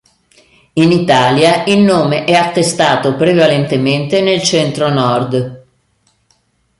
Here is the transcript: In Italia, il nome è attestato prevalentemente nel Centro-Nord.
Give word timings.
In 0.73 0.91
Italia, 0.91 1.63
il 1.65 1.77
nome 1.81 2.23
è 2.25 2.33
attestato 2.33 3.15
prevalentemente 3.15 4.21
nel 4.21 4.41
Centro-Nord. 4.41 5.65